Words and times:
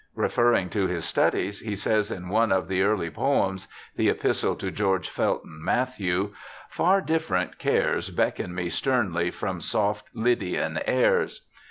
Referring 0.15 0.67
to 0.71 0.87
his 0.87 1.05
studies, 1.05 1.59
he 1.59 1.75
says, 1.75 2.09
in 2.09 2.27
one 2.29 2.51
of 2.51 2.67
the 2.67 2.81
early 2.81 3.11
poems 3.11 3.67
(the 3.97 4.09
epistle 4.09 4.55
to 4.55 4.71
George 4.71 5.07
Felton 5.07 5.63
Mathew),' 5.63 6.33
far 6.79 7.01
different 7.01 7.59
cares 7.59 8.09
beckon 8.09 8.55
me 8.55 8.67
sternly 8.67 9.29
from 9.29 9.61
soft 9.61 10.09
Lydian 10.15 10.79
airs.' 10.87 11.43